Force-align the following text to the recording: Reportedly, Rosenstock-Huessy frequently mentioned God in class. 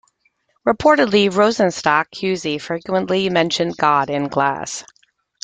Reportedly, 0.67 1.29
Rosenstock-Huessy 1.29 2.59
frequently 2.59 3.29
mentioned 3.29 3.77
God 3.77 4.09
in 4.09 4.29
class. 4.29 4.83